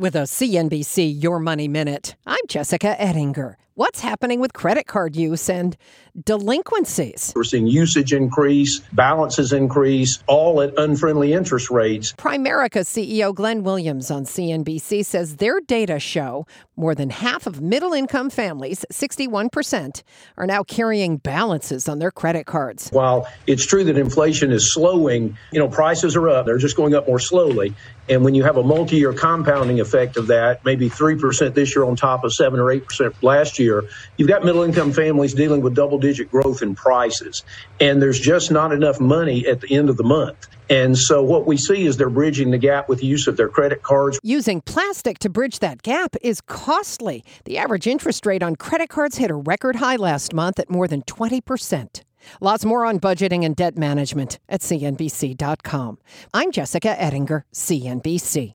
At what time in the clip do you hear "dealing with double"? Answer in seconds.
35.34-35.98